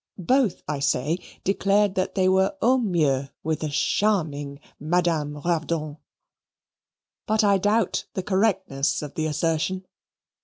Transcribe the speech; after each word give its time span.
both, 0.17 0.63
I 0.67 0.79
say, 0.79 1.19
declared 1.43 1.93
that 1.93 2.15
they 2.15 2.27
were 2.27 2.55
au 2.59 2.79
mieux 2.79 3.29
with 3.43 3.59
the 3.59 3.69
charming 3.69 4.59
Madame 4.79 5.35
Ravdonn. 5.39 5.97
But 7.27 7.43
I 7.43 7.59
doubt 7.59 8.05
the 8.15 8.23
correctness 8.23 9.03
of 9.03 9.13
the 9.13 9.27
assertion. 9.27 9.85